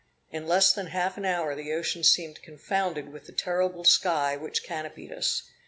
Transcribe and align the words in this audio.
In 0.31 0.47
less 0.47 0.73
than 0.73 0.87
half 0.87 1.15
an 1.17 1.25
hour 1.25 1.53
the 1.53 1.71
ocean 1.71 2.03
seemed 2.03 2.41
confounded 2.41 3.09
with 3.09 3.27
the 3.27 3.31
terrible 3.31 3.83
sky 3.83 4.35
which 4.35 4.63
canopied 4.63 5.11
us. 5.11 5.43